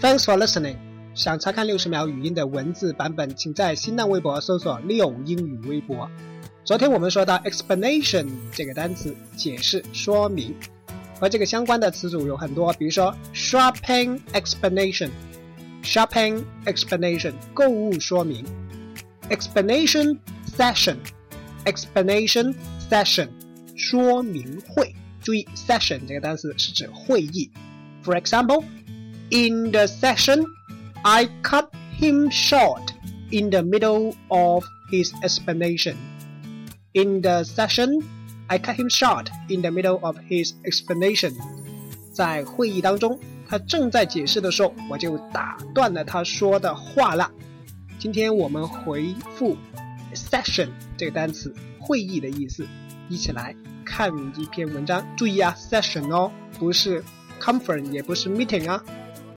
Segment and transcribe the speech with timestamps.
[0.00, 0.76] Thanks for listening。
[1.12, 6.08] 想查看六十秒语音的文字版本，请在新浪微博搜索“六英语微博”。
[6.64, 10.54] 昨天我们说到 explanation 这个单词，解释、说明，
[11.18, 18.44] 和这个相关的词组有很多，比如说 shopping explanation，shopping explanation 购物说明
[19.30, 20.16] ，explanation
[20.56, 22.54] session，explanation
[22.88, 23.28] session
[23.74, 24.94] 说明会。
[25.20, 27.50] 注意 session 这个单词是指会议。
[28.04, 28.62] For example,
[29.30, 30.44] in the session,
[31.02, 32.92] I cut him short
[33.30, 35.96] in the middle of his explanation.
[36.94, 38.02] In the session,
[38.48, 41.34] I cut him short in the middle of his explanation.
[42.12, 47.30] 在会议当中，他正在解释的时候，我就打断了他说的话了。
[47.98, 49.56] 今天我们回复
[50.14, 52.66] session 这个单词，会议的意思。
[53.08, 53.54] 一起来
[53.84, 57.02] 看一篇文章，注意啊，session 哦，不是
[57.40, 58.82] conference，也不是 meeting 啊。